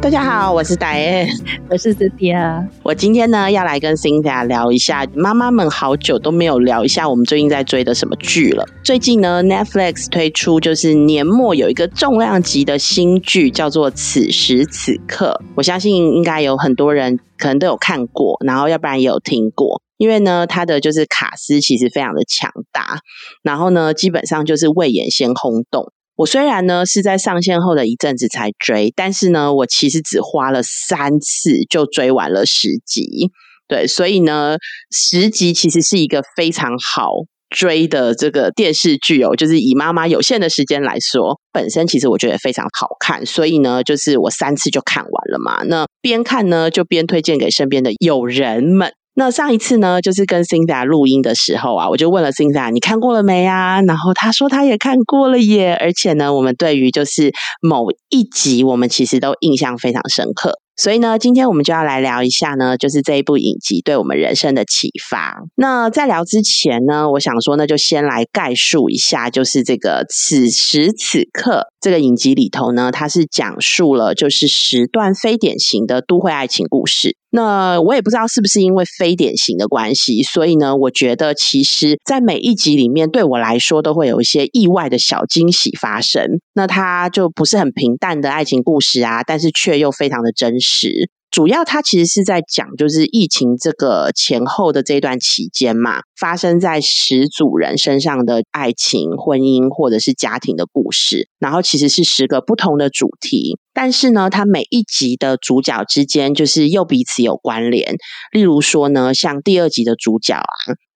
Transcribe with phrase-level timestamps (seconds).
[0.00, 1.28] 大家好，我是戴恩，
[1.68, 2.66] 我是 Cynthia。
[2.82, 8.64] 我今天呢要来跟 Cynthia 聊一下，妈妈们好久都没有聊一下我们最近在追的什么剧了。
[8.82, 15.38] 最近呢，Netflix 推出就是年末有一个重量级的新剧，叫做《此时此刻》。
[15.56, 19.82] 我相信应该有很多人可能都有看过，然后要不然也有听过。
[19.98, 23.00] 因为呢，它的就是卡斯其实非常的强大，
[23.42, 25.92] 然后呢，基本上就是未演先轰动。
[26.18, 33.30] 我虽然呢是在上线后的一阵子才追，但是呢，我其实只花了三次就追完了十集。
[33.68, 34.56] 对，所以呢，
[34.90, 37.12] 十集其实是一个非常好
[37.50, 39.36] 追的这个电视剧哦。
[39.36, 45.62] 就是以妈妈有限的时间来说，本身其实我觉得非常好看，所以呢，就是我三次就看完了嘛。
[45.68, 48.90] 那边看呢，就边推荐给身边的友人们。
[49.18, 53.82] 那上一次呢，就是跟 Cinda 录音的时候啊，我就问了 Cinda，你看过了没啊？
[53.82, 60.60] 然后他说他也看过了耶，而且呢，我们对于就是某一集，我们其实都印象非常深刻。
[60.78, 65.42] 所以呢，今天我们就要来聊一下呢，就是这一部影集对我们人生的启发。
[65.56, 77.16] 那在聊之前呢，我想说，那就先来概述一下，就是这个此时此刻这个影集里头呢，它是讲述了就是十段非典型的都会爱情故事。
[77.30, 86.24] 那我也不知道是不是因为非典型的关系，所以呢，我觉得其实在每一集里面，对我来说都会有一些意外的小惊喜发生。
[86.54, 90.67] 那它就不是很平淡的爱情故事啊，但是却又非常的真实。
[90.68, 101.28] 时，主要它其实是在讲，就是疫情这个前后的这段期间嘛，发生在十组人身上的爱情、婚姻或者是家庭的故事。
[101.38, 107.96] 然后其实是十个不同的主题，但是呢，它每一集的主角之间就是又彼此有关联。
[108.32, 110.44] 例如说呢，像第二集的主角啊。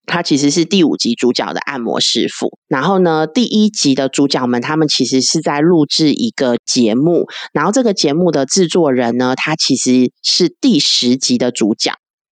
[0.05, 11.93] 他其实是第五集主角的按摩师傅，然后呢，第一集的主角们他们其实是在录制一个节目，然后这个节目的制作人呢，他其实是第十集的主角，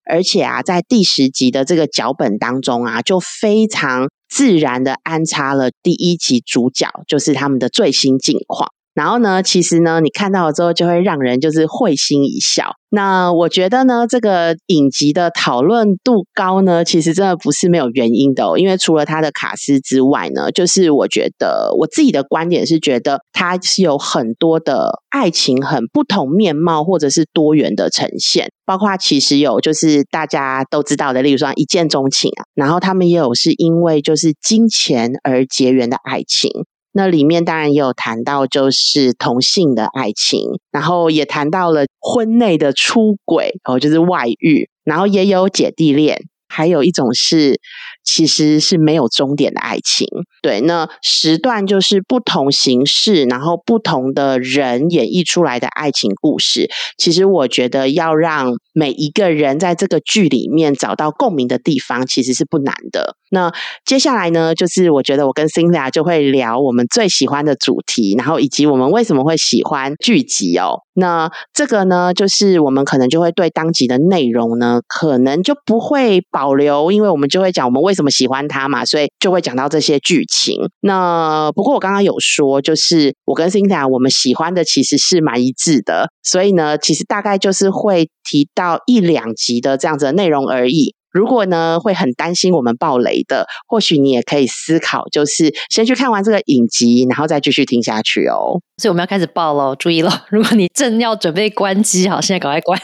[0.10, 8.72] 而且啊，在第十集的这个脚本当中啊，就非常自然的安插了第一集主角，就是他们的最新近况。
[8.94, 12.76] 然后呢，其实呢，你看到了之后，就会让人就是会心一笑。
[12.92, 18.58] 那我觉得呢，这个影集的讨论度高呢，其实真的不是没有原因的。
[18.58, 36.50] 因为除了他的卡斯之外呢，就是我觉得我自己的观点是觉得它是有很多的爱情很不同面貌或者是多元的呈现，包括其实有就是大家都知道的，例如说一见钟情啊，然后他们也有是因为就是金钱而结缘的爱情。
[36.92, 40.42] 那里面当然也有谈到，就是同性的爱情，
[40.72, 47.60] 然后也谈到了婚内的出轨，哦，就是外遇，然后也有姐弟恋，还有一种是。
[48.06, 50.08] 其实是没有终点的爱情，
[50.42, 50.62] 对。
[50.62, 56.68] 那时段就是不同形式，然后不同的人演绎出来的爱情故事。
[56.98, 63.16] 其实我觉得要让每一个人在这个剧里面找到共鸣的地方，其实是不难的。
[63.32, 63.52] 那
[63.86, 70.82] 接下来呢，就是我觉得我跟 Cynthia 就会聊我们最喜欢的主题，然后以及我们为什么会喜欢剧集哦。
[70.96, 80.56] 那这个呢，就是我们可能就会对当集的内容呢，可能就不会保留，因为我们就会讲我们为什么喜欢它嘛，所以就会讲到这些剧情。
[80.82, 90.96] 那不过我刚刚有说，就是我跟 Cynthia 我们喜欢的其实是蛮一致的，所以呢，其实大概就是会提到一两集的这样子的内容而已。
[91.20, 98.62] 如果呢会很担心我们爆雷的，或许你也可以思考，就是先去看完这个影集，然后再继续听下去哦。
[98.78, 100.24] 所以我们要开始爆喽，注意了！
[100.32, 102.80] 如果你正要准备关机，好，现在赶快关。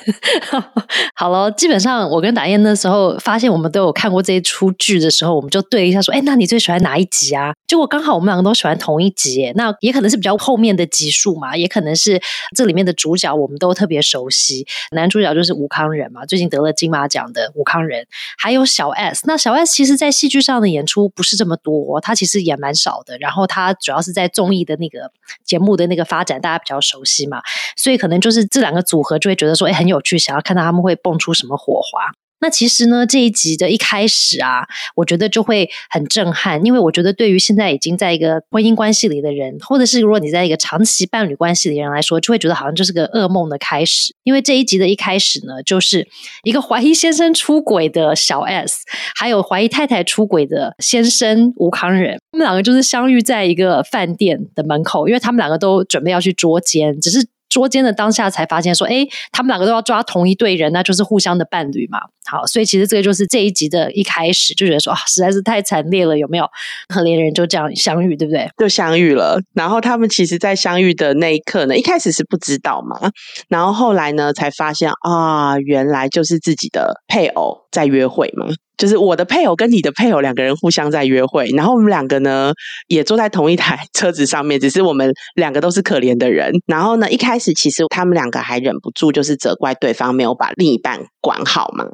[1.16, 12.22] 好了，基本上我跟达燕那时候发现我们都有看过这一出剧的时候，我们就对一下说：“哎，那你最喜欢哪一集啊？”结果刚好我们两个都喜欢同一集，那也可能是比较后面的集数嘛，也可能是
[12.54, 14.68] 这里面的主角我们都特别熟悉。
[14.92, 18.06] 男主角就是吴康仁嘛，最近得了金马奖的吴康仁。
[18.38, 23.18] 还有小 S，那小 S 其实，在戏剧上的演出不是这么多，他其实也蛮少的。
[23.20, 25.12] 然后他主要是在综艺的那个
[25.44, 27.42] 节目的那个发展，大家比较熟悉嘛，
[27.76, 32.14] 所以可能就是这两个组合就会觉得说，哎，很有趣，想要看到他们会蹦出什么火花。
[32.42, 44.14] 那其实呢，这一集的一开始啊，我觉得就会很震撼，因为我觉得对于现在已经在一个婚姻关系里的人，或者是如果你在一个长期伴侣关系里的人来说，就会觉得好像就是个噩梦的开始。
[44.24, 46.08] 因为这一集的一开始呢，就是
[46.44, 48.80] 一个怀疑先生出轨的小 S，
[49.16, 57.26] 还有怀疑太太出轨的先生吴康仁，他们两个就是相遇在一个饭店的门口，因为他们两个都准备要去捉奸，只是。
[57.56, 62.00] 捉奸的当下才发现说，哎，他们两个都要抓同一队人，那就是互相的伴侣嘛。
[62.30, 66.46] 好，所以其实这个就是这一集的一开始就觉得说啊，实在是太惨烈了，有没有？
[66.90, 68.50] 可怜人就这样相遇，对不对？
[68.58, 69.40] 就相遇了。
[69.54, 73.10] 然后他们其实，在相遇的那一刻呢，一开始是不知道嘛，
[73.48, 78.48] 然后后来呢，才发现啊，原来就是自己的配偶在约会嘛。
[78.78, 82.54] 就是我的配偶跟你的配偶两个人互相在约会，然后我们两个呢
[82.88, 86.52] 也坐在同一台 车子上面，只是我们两个都是可怜的人。
[86.66, 91.86] 然后呢，一开始其实他们两个还忍不住就是责怪对方没有把另一半管好嘛。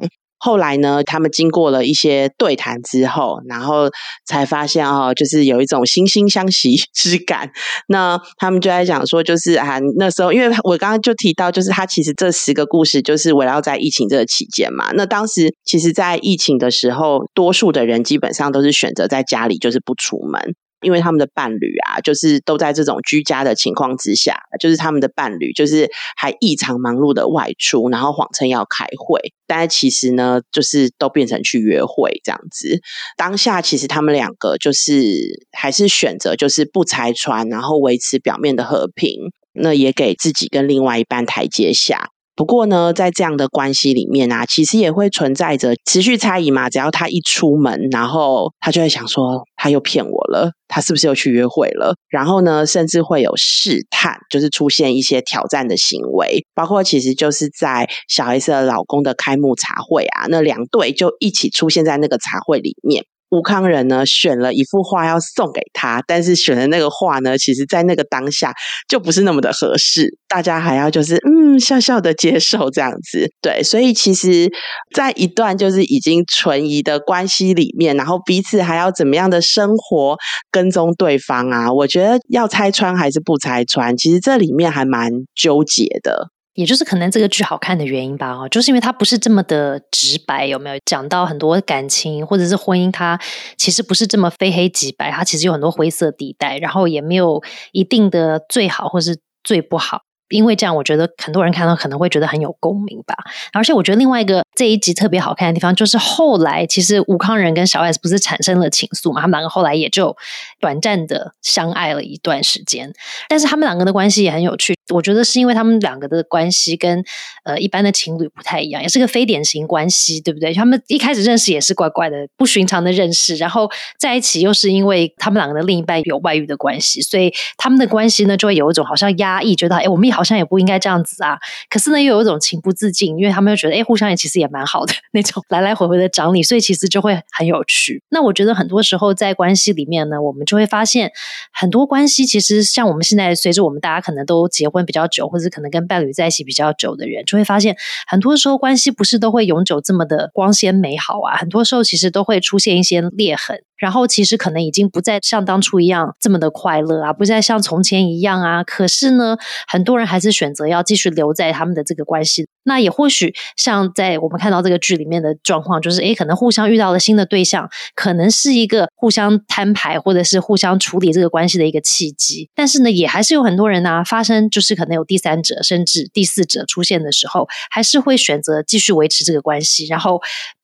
[0.44, 3.88] 后来呢，他们经过了一些对谈之后，然后
[4.26, 7.48] 才发现哦，就是有一种惺惺相惜 之感。
[7.86, 14.90] 那他们就在讲说，就是啊，那时候因为我刚刚就提到，就是他其实这十个故事就是围绕在疫情这个期间嘛。
[14.94, 20.56] 那当时其实，在疫情的时候，多数的人基本上都是选择在家里，就是不出门。
[20.82, 32.80] 因为他们的伴侣啊，就是都在这种居家的情况之下，就是他们的伴侣就是还异常忙碌的外出，然后谎称要开会，但其实呢，就是都变成去约会这样子。
[33.16, 42.10] 当下其实他们两个就是还是选择就是不拆穿，然后维持表面的和平，那也给自己跟另外一半台阶下。
[42.34, 46.70] 不过呢，在这样的关系里面啊，其实也会存在着持续猜疑嘛。
[46.70, 51.94] 只要他一出门，然后他就会想说，他又骗我了，他是不是又去约会了？
[52.08, 56.44] 然后呢，甚至会有试探，就是出现一些挑战的行为。
[56.54, 63.04] 包括其实就是在小 S 的老公的开幕茶会啊，那两对就一起出现在那个茶会里面。
[63.32, 68.52] 吴康仁呢选了一幅画要送给他，但是选的那个画呢，其实在那个当下
[68.86, 74.50] 就不是那么的合适，大家还要就是嗯笑笑的接受这样子，对，所以其实，
[74.94, 80.14] 在一段就是已经存疑的关系里面，然后彼此还要怎么样的生活
[80.50, 81.72] 跟踪对方啊？
[81.72, 86.28] 我觉得要拆穿还是不拆穿，其实这里面还蛮纠结的。
[86.54, 93.18] 也就是可能这个剧好看的原因吧，哦，就是因为它不是这么的直白，有没有讲到很多感情或者是婚姻，它
[93.56, 100.02] 其实不是这么非黑即白，它其实有很多灰色地带，然后也没有一定的最好或是最不好。
[100.28, 103.14] 因为这样，我觉得很多人看到可能会觉得很有共鸣吧。
[103.52, 109.20] 而且我觉得另外一个这一集特别好看的地方，就是后来其实吴康仁跟小 S 不是产生了情愫嘛？
[109.20, 110.16] 他们两个后来也就
[110.58, 112.90] 短暂的相爱了一段时间。
[113.28, 117.04] 但是他们两个的关系也很有趣，我觉得是因为他们两个的关系跟
[117.44, 120.54] 呃一般的情侣不太一样，也是个非典型关系，对不对？
[120.54, 130.22] 他们一开始认识也是怪怪的、不寻常的认识，然后在一起又是因为他们两个的另一半有外遇的关系，所以他们的关系呢就会有一种好像压抑，觉得哎，我们也好。
[130.22, 131.36] 像也不应该这样子啊，
[131.68, 138.00] 可是呢，又有一种情不自禁，因为他们又觉得，哎，互相也其实也蛮好的那种，来来回回的找你，所以其实就会很有趣。
[138.08, 141.10] 那我觉得很多时候在关系里面呢，我们就会发现，
[141.52, 147.76] 很多关系其实像我们现在随着我们大家可能都结婚比较久，或者可能跟伴侣在一起比较久的人，就会发现，
[148.08, 153.62] 很多时候关系不是都会永久这么的光鲜美好啊，很多时候其实都会出现一些裂痕。
[153.82, 158.62] 然后其实可能已经不再像当初一样这么的快乐啊，不再像从前一样啊。
[158.62, 159.36] 可是呢，
[159.66, 162.46] 很多人还是选择要继续留在他们的这个关系。
[162.62, 172.48] 那也或许像在我们看到这个剧里面的状况，就是诶，可能互相遇到了新的对象，可能是一个互相摊牌或者是互相处理这个关系的一个契机。
[172.54, 180.20] 但是呢，也还是有很多人呢，发生就是可能有第三者甚至第四者出现的时候，还是会选择继续维持这个关系，然后。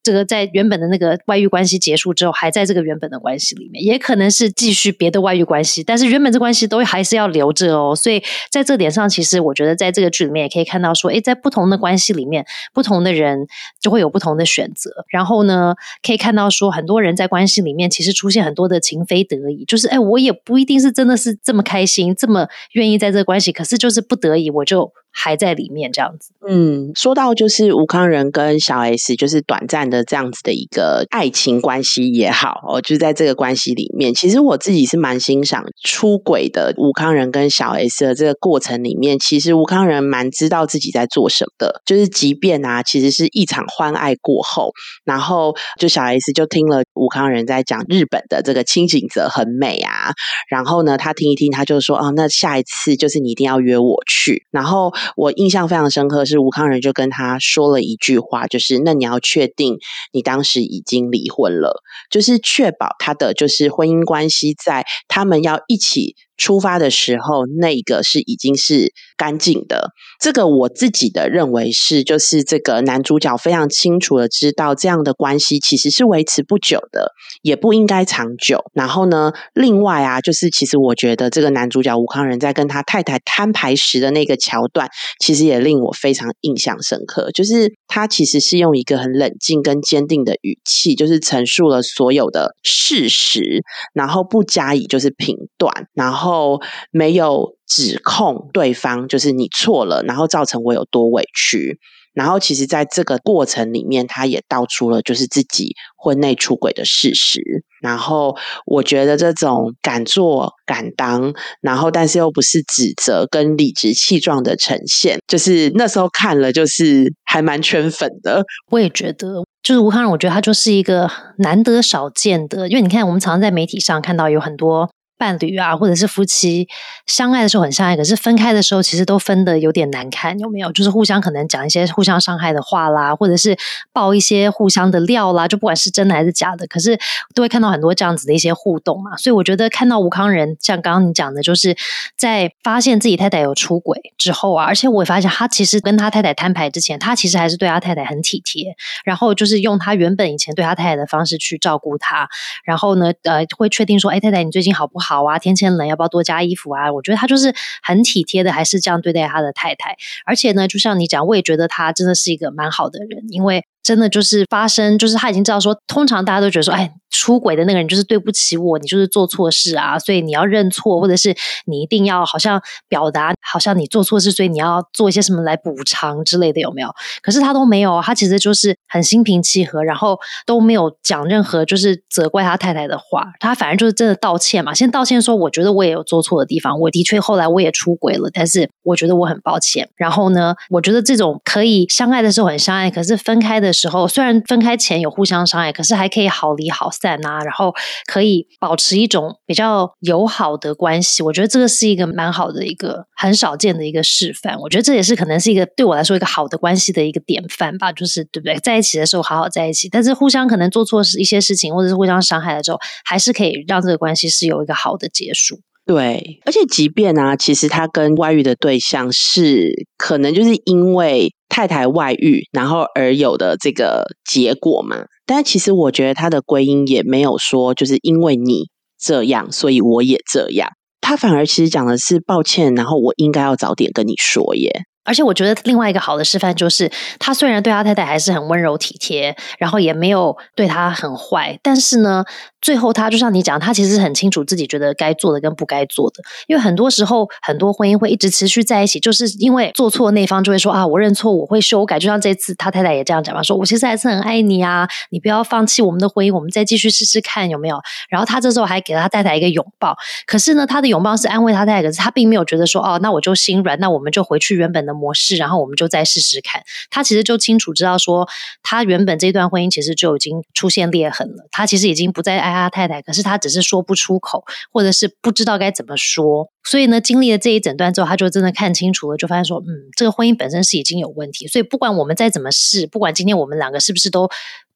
[0.09, 7.95] 这个在原本的那个外遇关系结束之后，还在这个原本的关系里面，也可能是继续别的外遇关系，但是原本这关系都还是要留着哦。
[7.95, 13.47] 所以在这点上，其实我觉得在这个剧里面也可以看到说，诶，在不同的关系里面，不同的人
[13.83, 14.91] 就会有不同的选择。
[15.11, 24.91] 然后呢，可以看到说，很多人在关系里面其实出现很多的情非得已，就是诶，我也不一定是真的是这么开心，这么愿意在这个关系，可是就是不得已，我就。
[25.21, 44.71] 还在里面这样子，嗯，说到就是吴康仁跟小 S，就是短暂的这样子的一个爱情关系也好，哦，就在这个关系里面，其实我自己是蛮欣赏出轨的吴康仁跟小 S 的这个过程里面，其实吴康仁蛮知道自己在做什么的，就是即便啊，其实是一场欢爱过后，
[45.05, 50.13] 然后就小 S 就听了吴康仁在讲日本的这个清景泽很美啊，
[50.49, 54.93] 然后呢，他听一听，他就说，哦，那下一次就是你一定要约我去，然后。
[55.17, 59.79] 我印象非常深刻，是吴康仁就跟他说了一句话，就是那你要确定
[60.13, 69.91] 你当时已经离婚了，就是确保他的就是婚姻关系在他们要一起出发的时候，那个是已经是干净的。
[70.19, 78.65] 这个我自己的认为是，就是这个男主角非常清楚的知道，这样的关系其实是维持不久的，也不应该长久。
[78.73, 84.89] 然后呢，另外啊，就是其实我觉得这个男主角吴康仁在跟他太太摊牌时的那个桥段，
[85.21, 87.31] 其实也令我非常印象深刻。
[87.33, 97.57] 就是他其实是用一个很冷静跟坚定的语气，就是陈述了所有的事实，然后不加以就是评断，然后后没有。
[97.69, 101.79] 指控对方就是你错了，然后造成我有多委屈，
[102.15, 107.43] 然后其实在这个过程里面，他也道出了就是自己婚内出轨的事实。
[107.83, 118.43] 然后我觉得这种敢做敢当，然后但是又不是指责跟理直气壮的呈现，就是那时候看了就是还蛮圈粉的。
[118.71, 121.07] 我也觉得，就是吴康仁，我觉得他就是一个
[121.41, 124.89] 难得少见的，因为你看我们常常在媒体上看到有很多。
[125.19, 126.69] 伴侣啊，或者是夫妻
[127.07, 130.73] 相爱的时候很相爱，可是分开的时候其实都分的有点难看，有没有？
[130.73, 133.57] 就是互相可能讲一些互相伤害的话啦，或者是
[133.93, 136.99] 爆一些互相的料啦，就不管是真的还是假的，可是
[137.35, 139.17] 都会看到很多这样子的一些互动嘛。
[139.17, 141.77] 所以我觉得看到吴康仁像刚刚你讲的，就是
[142.17, 152.29] 在发现自己太太有出轨之后啊，而且我也发现他其实跟他太太摊牌之前，他其实还是对他太太很体贴，然后就是用他原本以前对他太太的方式去照顾他，
[152.63, 155.08] 然后呢，呃，会确定说，哎，太太你最近好不好？
[155.09, 156.93] 好啊，天气冷，要不要多加衣服啊？
[156.93, 159.97] 我觉得他就是很体贴的，还是这样对待他的太太。
[160.27, 166.93] 而且呢，就像你讲，我也觉得他真的是一个蛮好的人，因为真的就是发生，就是他已经知道说，通常大家都觉得说，哎。
[167.11, 176.95] 出轨的那个人就是对不起我，你就是做错事啊，所以你要认错，或者是你一定要好像表达，好像你做错事，所以你要做一些什么来补偿之类的，有没有？
[177.23, 189.89] 可是他都没有，他其实就是很心平气和，然后都没有讲任何就是责怪他太太的话，他反而就是真的道歉嘛，先道歉说我觉得我也有做错的地方，我的确后来我也出轨了，但是我觉得我很抱歉。
[189.97, 196.89] 然后呢，我觉得这种可以相爱的时候很相爱，可是分开的的时候，虽然分开前有互相伤害，可是还可以好离好。
[196.91, 197.73] 散啊，然后
[198.07, 204.59] 可以保持一种比较友好的关系，我觉得这个是一个蛮好的一个很少见的一个示范。
[204.59, 208.59] 我觉得这也是可能是一个对我来说一个好的关系的一个典范吧，就是对不对？
[208.61, 215.61] 在一起的时候好好在一起，但是互相可能做错一些事情，或者是互相伤害了之后，还是可以让这个关系是有一个好的结束。
[215.89, 225.07] 对，而且即便啊，其实他跟外遇的对象是可能就是因为太太外遇，然后而有的这个结果嘛。
[225.25, 228.65] 但其实我觉得他的归因也没有说就是因为你
[229.01, 230.69] 这样，所以我也这样。
[231.01, 234.83] 他反而其实讲的是抱歉，然后我应该要早点跟你说耶。
[235.09, 242.23] 而且我觉得另外一个好的示范就是，他虽然对他太太还是很温柔体贴，然后也没有对他很坏，但是呢，
[242.61, 246.23] 最后他就像你讲，他其实很清楚自己觉得该做的跟不该做的。
[246.47, 251.99] 因为很多时候，很多婚姻会一直持续在一起，就是因为做错那方就会说啊，我认错，我会修改。
[251.99, 257.81] 就像这次他太太也这样讲嘛，说我其实还是很爱你啊，你不要放弃我们的婚姻，我们再继续试试看有没有。
[258.11, 259.97] 然后他这时候还给了他太太一个拥抱，
[260.27, 264.98] 可是呢，他的拥抱是安慰他太太，可是他并没有觉得说哦，那我就心软，那我们就回去原本的。
[264.99, 266.63] 模式，然后我们就再试试看。
[266.91, 268.29] 他其实就清楚知道说，
[268.63, 271.47] 他原本这段婚姻其实就已经出现裂痕了。
[271.51, 276.51] 他其实已经不再爱他太太，可是他只是说不出口，或者是不知道该怎么说。
[276.65, 281.47] 所以呢，经历了这一整段之后，他就真的看清楚了，就发现说，嗯，这个婚姻本身是已经有问题。
[281.47, 284.29] 所以不管我们再怎么试，不管今天我们两个是不是都。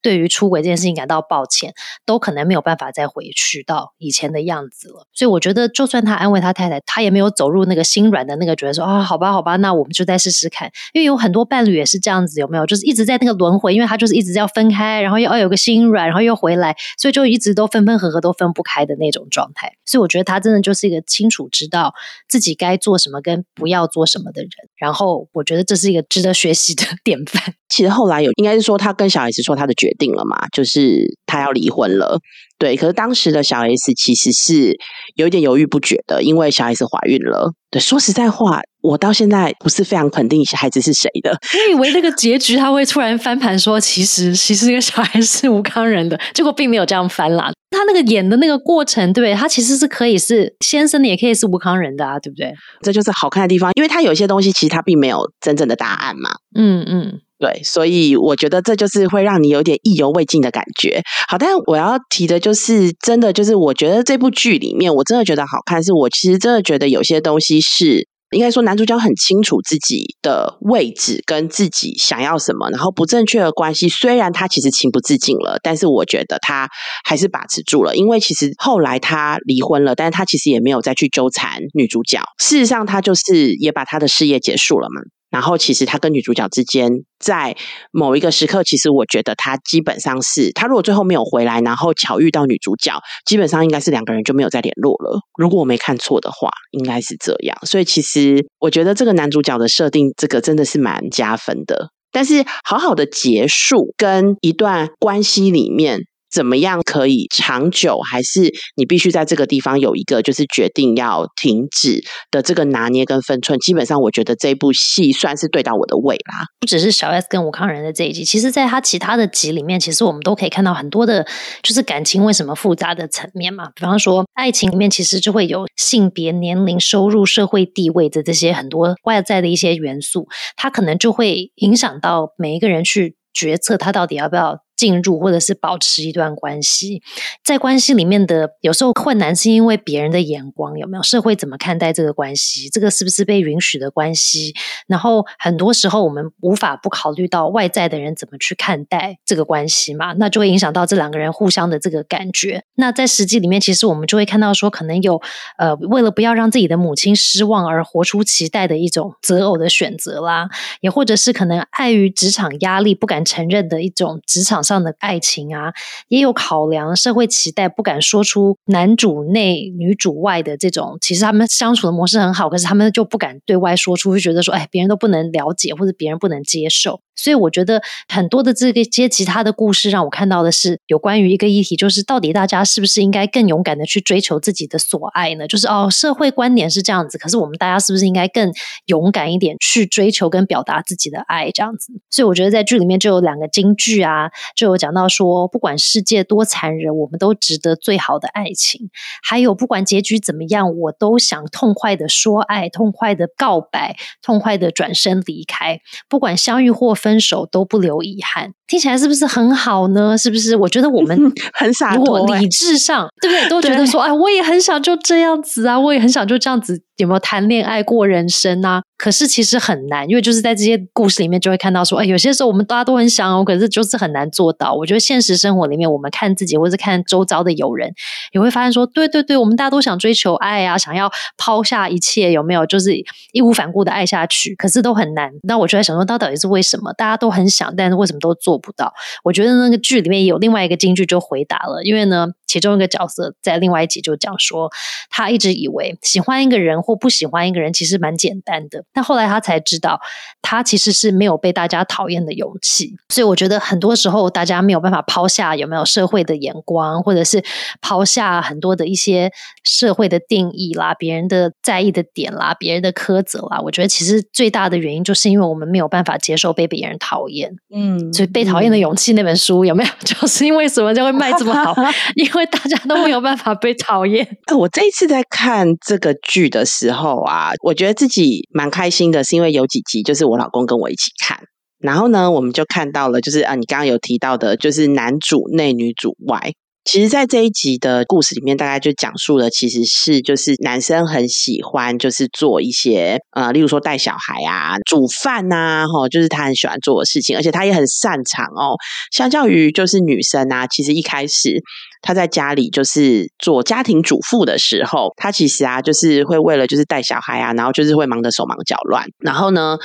[0.03, 1.73] 对于出轨这件事情感到抱歉，
[2.05, 5.07] 都可能没有办法再回去到以前的样子了。
[5.13, 10.71] 所以我觉得，就算他安慰他太太，他也没有走入那个心软的那个，觉得说啊，好吧，好吧，那我们就再试试看。
[10.93, 12.67] 因为有很多伴侣也是这样子，有没有？
[12.67, 19.73] 就是一直在那个轮回，因为他就是一直要分开，然后要有个心软，然后又回来，所以就一直都分分合合，都分不开的那种状态。
[19.85, 21.95] 所以我觉得他真的就是一个清楚知道
[22.29, 24.51] 自己该做什么跟不要做什么的人。
[24.77, 27.55] 然后我觉得这是一个值得学习的 典范。
[27.73, 32.19] 其实后来有，应该是说他跟小 S 说他的决定了嘛，就是他要离婚了。
[32.59, 34.77] 对，可是当时的小 S 其实是
[35.17, 37.55] 有一点犹豫不决的，因为小 S 怀孕了。
[37.71, 41.37] 对，说实在话，我到现在不是非常肯定孩子是谁的。
[41.71, 47.51] 我以为那个结局他会突然翻盘，说其实其实那个小孩是吴康仁的，结果并没有这样翻啦。
[47.71, 52.53] 他那个演的那个过程，对他其实是可以是先生的，也可以是吴康仁的啊，对不对？
[52.83, 56.31] 这就是好看的地方，因为他有些东西其实他并没有真正的答案嘛。
[56.55, 57.21] 嗯嗯。
[57.43, 61.03] 对，所以我觉得这就是会让你有点意犹未尽的感觉。
[61.29, 76.69] 好，但我要提的就是，真的就是我觉得这部剧里面，我真的觉得好看，是我其实真的觉得有些东西是应该说男主角很清楚自己的位置跟自己想要什么，然后不正确的关系，虽然他其实情不自禁了，但是我觉得他
[77.05, 85.03] 还是把持住了，因为其实后来他离婚了，但是他其实也没有再去纠缠女主角，事实上他就是也把他的事业结束了嘛。
[85.33, 87.57] 然后，其实他跟女主角之间，在
[87.91, 95.21] 某一个时刻，其实我觉得他基本上是，他如果最后没有回来，然后巧遇到女主角，基本上应该是两个人就没有再联络了。
[95.39, 97.57] 如果我没看错的话，应该是这样。
[97.67, 101.89] 所以，其实我觉得这个男主角的设定，这个真的是蛮加分的。
[102.13, 106.03] 但是，好好的结束跟一段关系里面。
[106.33, 107.99] 怎么样可以长久？
[108.11, 113.59] 还是你必须在这个地方有一个就是决定要停止的这个拿捏跟分寸？
[113.59, 116.47] 基本上，我觉得这部戏算是对到我的胃啦。
[116.59, 121.27] 不只是小 S 跟吴康仁的这一集，其实在他其他的集里面，其实我们都可以看到很多的，
[121.63, 123.69] 就是感情为什么复杂的层面嘛。
[123.75, 134.59] 比方说，爱情里面其实就会有性别、年龄、收入、社会地位的这些很多外在的一些元素，它可能就会影响到每一个人去决策他到底要不要。
[134.83, 137.05] 进入或者是保持一段关系，
[137.45, 141.03] 在关系里面的有时候困难是因为别人的眼光有没有？
[141.05, 142.69] 社会怎么看待这个关系？
[142.69, 144.53] 这个是不是被允许的关系？
[144.89, 150.15] 然后很多时候我们无法不考虑到外在的人怎么去看待这个关系嘛？
[150.15, 152.65] 那就会影响到这两个人互相的这个感觉。
[152.75, 155.23] 那在实际里面，其实我们就会看到说，可能有
[155.59, 160.49] 呃，为了不要让自己的母亲失望而活出期待的一种择偶的选择啦，
[160.81, 164.72] 也或者是可能碍于职场压力不敢承认的一种职场上。
[164.73, 165.73] 上的爱情啊，
[166.09, 170.97] 也有考量社会期待，不敢说出男主内女主外的这种。
[171.01, 177.01] 其实他们相处的模式很好，可是他们就不敢对外说出，就觉得说，哎，别人都不能了解，或者别人不能接受。
[177.15, 185.47] 所以我觉得很多的这个接其他的故事，让我看到的是有关于一个议题，就是到底大家是不是应该更勇敢的去追求自己的所爱呢？
[185.47, 188.51] 就是哦，社会观点是这样子，可是我们大家是不是应该更
[188.87, 191.51] 勇敢一点去追求跟表达自己的爱？
[191.51, 191.93] 这样子。
[192.11, 198.91] 所以我觉得在剧里面就有两个金句啊，就有讲到说，不管世界多残忍，我们都值得最好的爱情。
[199.23, 205.81] 还有不管结局怎么样，我都想痛快的说爱，痛快的告白，痛快的转身离开。
[206.09, 210.17] 不管相遇或分手都不留遗憾，听起来是不是很好呢？
[210.19, 210.57] 是不是？
[210.57, 211.19] 我觉得我们
[211.55, 216.83] 很傻，如果理智上对不对，都 觉得说，哎，我也很想就这样子啊，我也很想就这样子。
[216.99, 218.83] 有没有谈恋爱过人生啊？
[218.97, 224.75] 可是其实很难，因为就是在这些故事里面就会看到说，哎，有些时候我们大家都很想哦，可是就是很难做做到。
[224.75, 227.95] 我觉得现实生活里面，我们看自己或者看周遭的友人，
[228.33, 231.09] 也会发现说，对对对，我们大家都想追求爱啊，想要
[231.39, 232.67] 抛下一切，有没有？
[232.67, 232.93] 就是
[233.33, 235.31] 义无反顾的爱下去，可是都很难。
[235.45, 236.93] 那我就在想说，到底是为什么？
[236.95, 238.93] 大家都很想，但是为什么都做不到？
[239.23, 244.71] 我觉得那个剧里面有另外一个金句就回答了，因为呢，其中一个角色在另外一集就讲说，
[245.09, 249.99] 他一直以为喜欢一个人或不喜欢一个人其实蛮简单的，但后来他才知道，
[250.43, 252.95] 他其实是没有被大家讨厌的勇气。
[253.09, 257.43] 所以我觉得很多时候大家没有办法抛下有没有社会的眼光，或者是
[257.81, 259.33] 抛下很多的一些
[259.65, 263.59] 社会的定义啦、别人的在意的点啦、别人的苛责啦。
[263.63, 267.57] 我觉得其实最大的原因就是因为我们没有办法接受被别人讨厌。
[267.75, 269.91] 嗯，所以《被讨厌的勇气》那本书有没有？
[270.05, 271.75] 就是因为什么就会卖这么好？
[272.17, 274.27] 因为大家都没有办法被讨厌。
[274.57, 281.39] 我这一次在看这个剧的时候啊，我觉得自己蛮开心的，是因为有几集就是我老公跟我一起看，
[281.79, 286.53] 然后呢，我们就看到了，就是啊，你刚刚有提到的，就是男主内女主外。
[286.85, 298.75] 其实，在这一集的故事里面，大概就讲述了，其实是就是男生很喜欢，就是做一些呃，例如说带小孩啊、煮饭呐，哈，就是他很喜欢做的事情，而且他也很擅长哦。
[299.13, 301.63] 相较于就是女生啊，其实一开始
[302.03, 309.07] 他在家里就是做家庭主妇的时候，他其实啊，就是会为了就是带小孩啊，然后就是会忙得手忙脚乱。
[309.19, 309.79] 然后呢，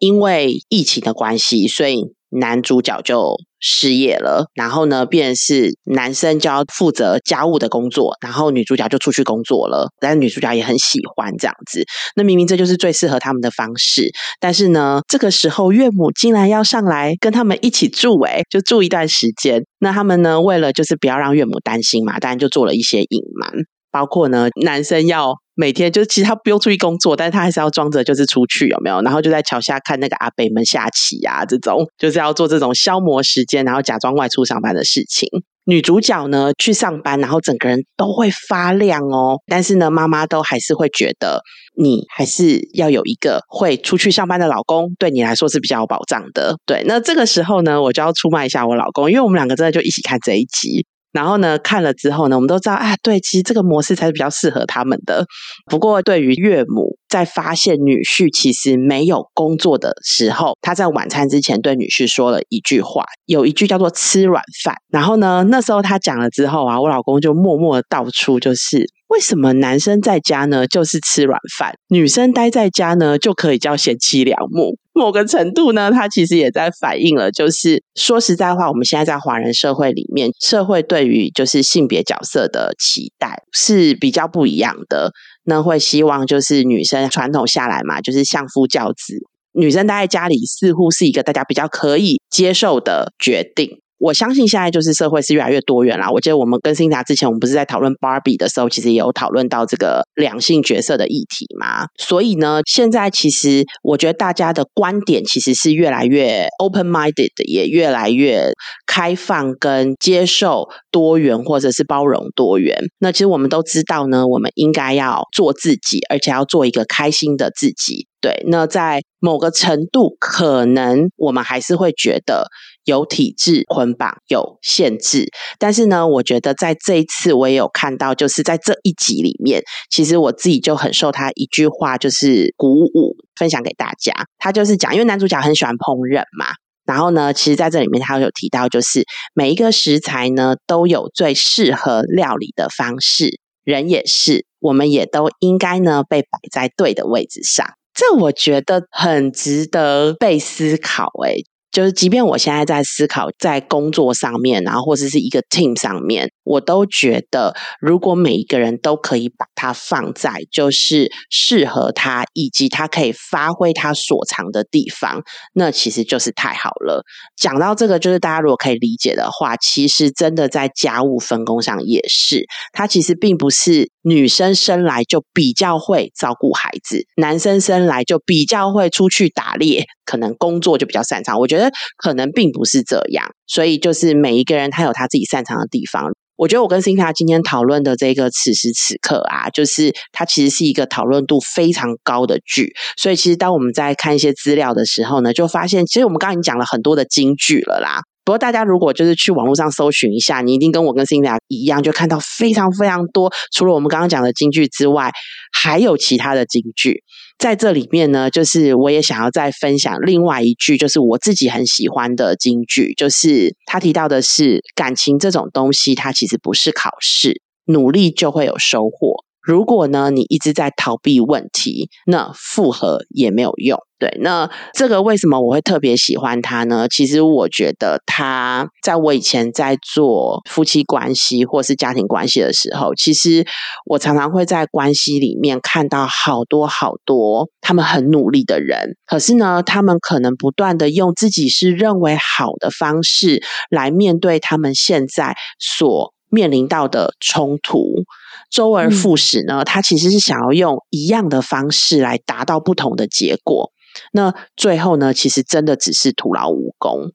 [0.00, 3.36] 因为疫情的关系，所以男主角就。
[3.62, 9.86] 失业了，然后呢，便是男生就要负责家务的工作，然后女主角就出去工作了。
[10.00, 11.84] 但女主角也很喜欢这样子，
[12.16, 14.10] 那明明这就是最适合他们的方式。
[14.40, 19.62] 但是呢，这个时候岳母竟然要上来跟他们一起住，哎，就住一段时间。
[19.78, 23.52] 那他们呢，为了就是不要让岳母担心嘛，当然就做了一些隐瞒，
[23.90, 25.34] 包括呢，男生要。
[25.56, 29.02] 每天就是其实他不用出去工作，但是他还是要装着就是出去有没有？
[29.02, 35.28] 然后就在桥下看那个阿北们下棋呀，这种就是要做这种消磨时间，然后假装外出上班的事情。
[35.66, 39.36] 女主角呢去上班，然后整个人都会发亮哦。
[39.46, 41.42] 但是呢，妈妈都还是会觉得
[41.76, 46.56] 你还是要有一个会出去上班的老公，对你来说是比较有保障的。
[46.64, 50.86] 对，那这个时候呢，我就要出卖一下我老公，因为我们两个真的就一起看这一集。
[51.12, 55.26] 然后呢，看了之后呢，我们都知道啊，对，其实这个模式才是比较适合他们的。
[55.66, 64.74] 不过，对于岳母在发现女婿其实没有工作的时候，他在晚餐之前对女婿说了一句话，有一句叫做“吃软饭”。
[64.92, 74.76] 然后呢，那时候他讲了之后啊，我老公就默默的道出，就是为什么男生在家呢就是吃软饭，女生待在家呢就可以叫贤妻良母。
[75.00, 85.10] 某个程度呢，它其实也在反映了，就是说实在话，我们现在在华人社会里面，社会对于就是性别角色的期待是比较不一样的。
[85.44, 89.16] 那会希望就是女生传统下来嘛，就是相夫教子，
[89.52, 93.80] 女生待在家里似乎是一个大家比较可以接受的决定。
[94.00, 96.10] 我相信现在就是社会是越来越多元啦。
[96.10, 101.84] 我记得我们跟辛达之前，我们不是在讨论芭比的时候，其实也有讨论到这个两性角色的议题嘛。
[101.98, 108.50] 所以呢，现在其实我觉得大家的观点其实是越来越 open minded，也越来越
[108.86, 112.76] 开放跟接受多元或者是包容多元。
[112.98, 118.06] 那其实我们都知道呢，我们应该要做自己，而且要做一个开心的自己。
[118.22, 122.48] 对，那在某个程度，可能我们还是会觉得
[122.90, 125.26] 有体制捆绑、有限制。
[125.58, 134.12] 但是呢，我觉得在这一次，我也有看到，就是在这一集里面，其实我自己就很受他一句话就是鼓舞，分享给大家。
[134.38, 136.46] 他就是讲，因为男主角很喜欢烹饪嘛，
[136.84, 147.66] 然后呢，其实在这里面他有提到，就是每一个食材呢都有最适合料理的方式，人也是，我们也都应该呢被摆在对的位置上。
[147.92, 165.22] 这我觉得很值得被思考，诶就是，即便我现在在思考在工作上面，然后或者是一个 team 上面，我都觉得，如果每一个人都可以把它放在就是适合他，以及他可以发挥他所长的地方，
[165.54, 167.04] 那其实就是太好了。
[167.36, 179.86] 讲到这个，就是大家如果可以理解的话，其实真的在家务分工上也是，他其实并不是女生生来就比较会照顾孩子，男生生来就比较会出去打猎。
[180.06, 181.59] 可能工作就比较擅长，我觉得
[181.96, 186.12] 可能并不是这样，所以就是每一个人他有他自己擅长的地方。
[186.36, 192.72] 我觉得我跟辛卡今天讨论的这个此时此刻啊，就是它其实是一个讨论度非常高的剧。
[192.96, 198.00] 所以其实当我们在看一些资料的时候呢，就发现其实我们刚刚已经讲了很多的金句了啦。
[198.24, 203.30] 不过大家如果就是去网络上搜寻一下，你一定跟我跟辛卡一样，就看到非常非常多。
[203.52, 205.10] 除了我们刚刚讲的金句之外，
[205.52, 207.02] 还有其他的金句。
[207.40, 219.24] 在这里面呢，就是我也想要再分享另外一句，就是我自己很喜欢的金句，就是他提到的是感情这种东西，它其实不是考试，努力就会有收获。
[219.42, 223.78] 如果呢，你一直在逃避问题，那复合也没有用。
[223.98, 226.88] 对，那这个为什么我会特别喜欢他呢？
[226.88, 233.46] 其实我觉得他在我以前在做夫妻关系或是家庭关系的时候，其实
[233.84, 248.04] 我常常会在关系里面看到好多好多他们很努力的人，可是呢，他们可能不断的用自己是认为好的方式来面对他们现在所面临到的冲突，
[248.50, 253.72] 周而复始呢，他其实是想要用一样的方式来达到不同的结果。
[254.12, 257.12] 那最后呢，其实真的只是徒劳无功。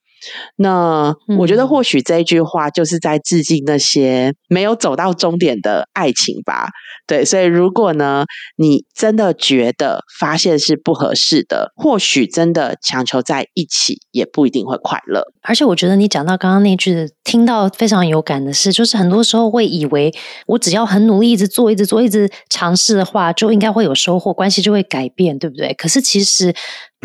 [0.58, 6.70] 那我觉得或许这一句话就是在致敬那些没有走到终点的爱情吧。
[7.08, 8.26] 对，所以如果呢，
[8.58, 15.24] 你真的觉得发现是不合适的，或许真的强求在一起也不一定会快乐。
[15.44, 20.12] 而且我觉得你讲到刚刚那句，听到非常有感的是，就是很多时候会以为
[20.48, 25.74] 我只要很努力，一直做，一直做，一直尝试的话，就应该会有收获，关系就会改变，对不对？
[25.76, 26.56] 可是其实。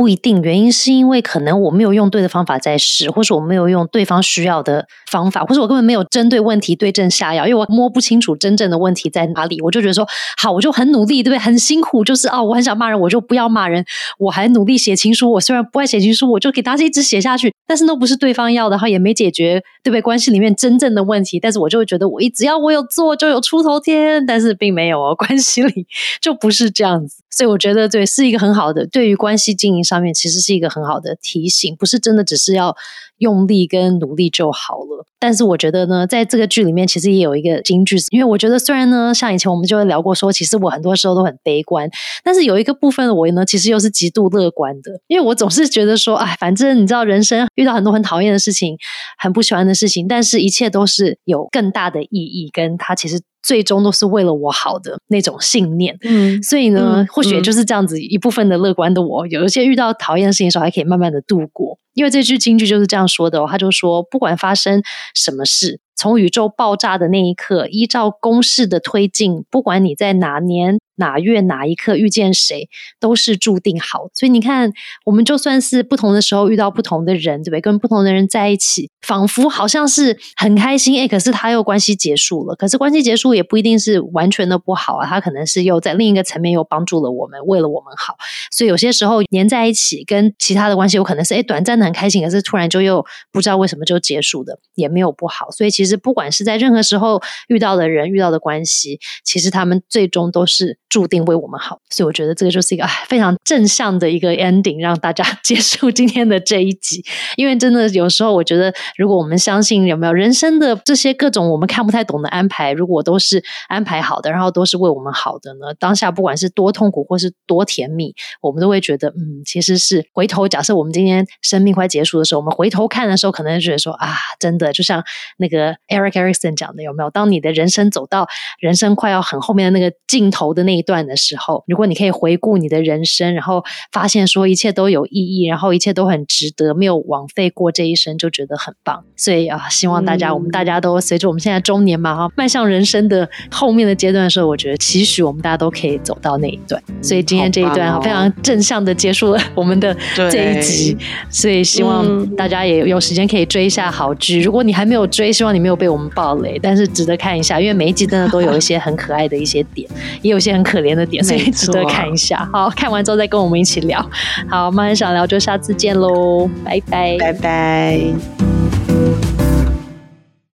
[0.01, 10.09] 不一定，原因是因为可能我没有用对的方法在试，或是我没有用对方需要的方法，或者我根本没有针对问题对症下药，因为我摸不清楚真正的问题在哪里，我就觉得说
[10.39, 11.39] 好，我就很努力，对不对？
[11.39, 13.85] 很辛苦，就是哦，我很想骂人，我就不要骂人，
[14.19, 20.01] 我还努力写情书，我虽然不爱写情书，我就给大家一直写下去，但是那不是对方要的，然后也没解决对不对？
[20.01, 25.87] 关系里面真正的问题，但是我就会觉得我一只要我有做就有出头天，但是并没有哦， 关系里
[26.23, 27.23] 就不是这样子。
[27.33, 32.77] 所以我觉得，对，是一个很好的对于关系经营上面，其实是一个很好的提醒，不是真的只是要
[33.21, 35.07] 用力跟努力就好了。
[35.19, 41.89] 但是我觉得呢，在这个剧里面，其实也有一个金句，因为我觉得虽然呢，像以前我们就会聊过说，其实我很多时候都很悲观，
[42.25, 48.77] 但是有一个部分的我呢，其实又是极度乐观的，因为我总是觉得说，哎，反正你知道，人生遇到很多很讨厌的事情，
[49.19, 53.21] 很不喜欢的事情，但是一切都是有更大的意义，跟它其实。
[53.43, 61.79] 最终都是为了我好的那种信念，嗯，所以呢，或许就是这样子一部分的乐观的我，有一些遇到讨厌的事情的时候，还可以慢慢的度过。
[62.01, 64.83] 因为这句京剧就是这样说的哦，他就说，不管发生
[65.15, 65.81] 什么事。
[65.95, 72.69] 从宇宙爆炸的那一刻，依照公式的推进，不管你在哪年哪月哪一刻遇见谁，
[73.01, 74.09] 都是注定好。
[74.15, 74.73] 所以你看，
[75.05, 77.61] 我们就算是不同的时候遇到不同的人，对不对？
[77.61, 82.55] 跟不同的人在一起，仿佛好像是很开心，哎，可是他又关系结束了。
[82.55, 88.17] 可是关系结束也不一定是完全的不好啊，他可能是又在另一个层面又帮助了我们，为了我们好。
[88.51, 95.51] 所以有些时候黏在一起，跟其他的关系有可能是哎短暂的很开心，可是突然就又不知道为什么就结束的，也没有不好。
[95.51, 96.01] 所以其实。
[96.03, 101.81] 不管是在任何时候遇到的人、遇到的关系，其实他们最终都是注定为我们好。
[101.89, 107.03] 所以我觉得这个就是一个非常正向的一个 ending，让大家结束今天的这一集。
[107.37, 115.73] 因为真的有时候，我觉得如果我们相信有没有人生的这些各种我们看不太懂的安排，如果都是安排好的，然后都是为我们好的呢？
[115.79, 120.47] 当下不管是多痛苦或是多甜蜜，我们都会觉得，嗯，其实是回头。
[120.47, 125.03] 假设我们今天生命快结束的时候，我们回头看的时候，可能觉得说啊，真的就像
[125.39, 125.71] 那个。
[125.89, 127.11] Eric Erikson 讲的有没有？
[127.11, 133.63] 当你的人生走到人生快要很后面的那个尽头的那一段的时候，如果你可以回顾你的人生，然后
[133.93, 139.05] 发现说一切都有意义，然后一切都很值得，没有枉费过这一生，就觉得很棒。
[139.17, 146.83] 所以啊，希望大家，我们大家都随着我们现在中年嘛，哈， 迈向人生的后面的阶段的时候，我觉得期许我们大家都可以走到那一段。
[147.01, 150.97] 所以今天这一段啊，非常正向的结束了我们的这一集。
[151.29, 154.41] 所以希望大家也有时间可以追一下好剧。
[154.41, 159.89] 如果你还没有追，希望你没有被我们暴雷，但是值得看一下，因为每一集真的都有一些很可爱的一些点，
[160.23, 162.49] 也有些很可怜的点，所以值得看一下。
[162.53, 164.01] 好，看完之后再跟我们一起聊。
[164.49, 169.40] 好，我们想聊就下次见喽，拜拜，拜拜。